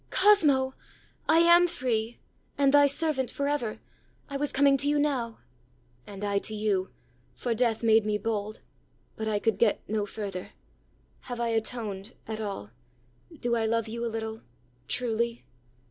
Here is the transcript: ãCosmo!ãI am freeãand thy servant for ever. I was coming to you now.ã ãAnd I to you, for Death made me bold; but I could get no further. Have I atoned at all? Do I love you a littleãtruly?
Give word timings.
ãCosmo!ãI 0.09 1.41
am 1.41 1.67
freeãand 1.67 2.71
thy 2.71 2.87
servant 2.87 3.29
for 3.29 3.47
ever. 3.47 3.77
I 4.29 4.35
was 4.37 4.51
coming 4.51 4.75
to 4.77 4.89
you 4.89 4.97
now.ã 4.97 5.37
ãAnd 6.11 6.23
I 6.23 6.39
to 6.39 6.55
you, 6.55 6.89
for 7.35 7.53
Death 7.53 7.83
made 7.83 8.03
me 8.03 8.17
bold; 8.17 8.61
but 9.15 9.27
I 9.27 9.37
could 9.37 9.59
get 9.59 9.87
no 9.87 10.07
further. 10.07 10.53
Have 11.29 11.39
I 11.39 11.49
atoned 11.49 12.15
at 12.27 12.41
all? 12.41 12.71
Do 13.41 13.55
I 13.55 13.67
love 13.67 13.87
you 13.87 14.03
a 14.03 14.09
littleãtruly? 14.09 15.43